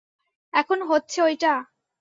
এখনো 0.53 0.83
হচ্ছে 0.85 1.17
ঐটা? 1.23 1.53